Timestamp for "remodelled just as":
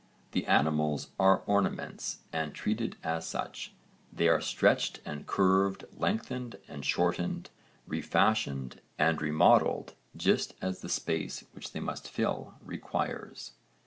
9.21-10.81